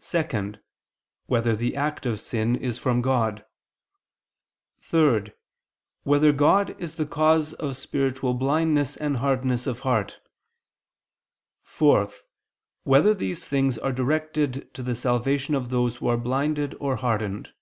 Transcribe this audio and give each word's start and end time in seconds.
(2) 0.00 0.54
Whether 1.26 1.54
the 1.54 1.76
act 1.76 2.06
of 2.06 2.20
sin 2.22 2.56
is 2.56 2.78
from 2.78 3.02
God? 3.02 3.44
(3) 4.80 5.32
Whether 6.04 6.32
God 6.32 6.74
is 6.80 6.94
the 6.94 7.04
cause 7.04 7.52
of 7.52 7.76
spiritual 7.76 8.32
blindness 8.32 8.96
and 8.96 9.18
hardness 9.18 9.66
of 9.66 9.80
heart? 9.80 10.20
(4) 11.64 12.08
Whether 12.84 13.12
these 13.12 13.46
things 13.46 13.76
are 13.76 13.92
directed 13.92 14.72
to 14.72 14.82
the 14.82 14.94
salvation 14.94 15.54
of 15.54 15.68
those 15.68 15.96
who 15.96 16.08
are 16.08 16.16
blinded 16.16 16.74
or 16.80 16.96
hardened? 16.96 17.52